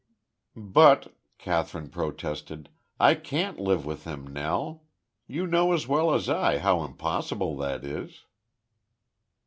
"But," 0.55 1.15
Kathryn 1.37 1.89
protested. 1.91 2.69
"I 2.99 3.13
can't 3.13 3.59
live 3.59 3.85
with 3.85 4.03
him, 4.05 4.25
Nell! 4.25 4.81
You 5.27 5.45
know 5.45 5.73
as 5.73 5.87
well 5.87 6.11
as 6.15 6.27
I 6.27 6.57
how 6.57 6.83
impossible 6.83 7.55
that 7.57 7.83
is." 7.85 8.23